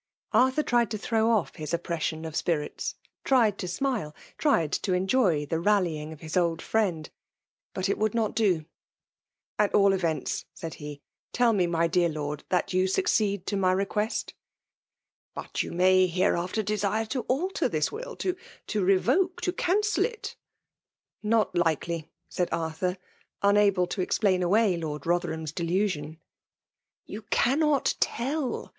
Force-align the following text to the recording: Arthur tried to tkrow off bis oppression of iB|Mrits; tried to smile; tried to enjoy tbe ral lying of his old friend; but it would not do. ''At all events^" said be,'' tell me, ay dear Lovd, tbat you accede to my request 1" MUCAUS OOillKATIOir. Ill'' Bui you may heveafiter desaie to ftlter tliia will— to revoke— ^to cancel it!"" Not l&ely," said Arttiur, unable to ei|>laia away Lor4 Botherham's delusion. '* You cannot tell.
Arthur 0.31 0.63
tried 0.63 0.89
to 0.89 0.97
tkrow 0.97 1.27
off 1.27 1.53
bis 1.53 1.75
oppression 1.75 2.25
of 2.25 2.33
iB|Mrits; 2.33 2.95
tried 3.23 3.59
to 3.59 3.67
smile; 3.67 4.15
tried 4.35 4.71
to 4.71 4.93
enjoy 4.93 5.45
tbe 5.45 5.63
ral 5.63 5.83
lying 5.83 6.11
of 6.11 6.21
his 6.21 6.35
old 6.35 6.59
friend; 6.59 7.11
but 7.75 7.87
it 7.87 7.99
would 7.99 8.15
not 8.15 8.33
do. 8.35 8.65
''At 9.59 9.75
all 9.75 9.91
events^" 9.91 10.45
said 10.55 10.75
be,'' 10.79 11.03
tell 11.33 11.53
me, 11.53 11.67
ay 11.75 11.85
dear 11.85 12.09
Lovd, 12.09 12.41
tbat 12.49 12.73
you 12.73 12.85
accede 12.97 13.45
to 13.45 13.55
my 13.55 13.71
request 13.71 14.33
1" 15.35 15.43
MUCAUS 15.45 15.51
OOillKATIOir. 15.51 15.65
Ill'' 15.65 15.69
Bui 15.69 15.69
you 15.69 15.77
may 15.77 16.11
heveafiter 16.11 16.65
desaie 16.65 17.07
to 17.09 17.23
ftlter 17.25 17.69
tliia 17.69 17.91
will— 17.91 18.15
to 18.15 18.83
revoke— 18.83 19.39
^to 19.43 19.55
cancel 19.55 20.03
it!"" 20.05 20.35
Not 21.21 21.53
l&ely," 21.55 22.09
said 22.27 22.49
Arttiur, 22.49 22.97
unable 23.43 23.85
to 23.85 24.01
ei|>laia 24.01 24.41
away 24.41 24.79
Lor4 24.79 24.99
Botherham's 25.03 25.51
delusion. 25.51 26.19
'* 26.63 27.05
You 27.05 27.21
cannot 27.29 27.93
tell. 27.99 28.69